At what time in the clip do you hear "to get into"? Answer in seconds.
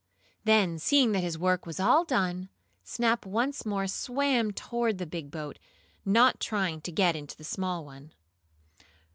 6.81-7.37